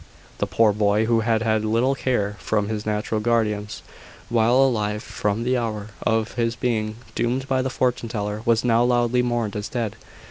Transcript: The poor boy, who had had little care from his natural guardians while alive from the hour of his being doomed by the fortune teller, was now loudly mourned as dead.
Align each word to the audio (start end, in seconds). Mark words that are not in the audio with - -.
The 0.39 0.47
poor 0.47 0.73
boy, 0.73 1.05
who 1.05 1.19
had 1.19 1.43
had 1.43 1.63
little 1.63 1.93
care 1.93 2.35
from 2.39 2.69
his 2.69 2.87
natural 2.87 3.21
guardians 3.21 3.83
while 4.29 4.55
alive 4.55 5.03
from 5.03 5.43
the 5.43 5.55
hour 5.57 5.89
of 6.01 6.31
his 6.33 6.55
being 6.55 6.95
doomed 7.13 7.47
by 7.47 7.61
the 7.61 7.69
fortune 7.69 8.09
teller, 8.09 8.41
was 8.43 8.63
now 8.65 8.83
loudly 8.83 9.21
mourned 9.21 9.55
as 9.55 9.69
dead. 9.69 9.95